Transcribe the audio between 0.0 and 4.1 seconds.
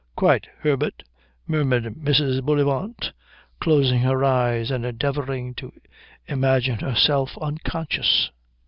"Quite, Herbert," murmured Mrs. Bullivant, closing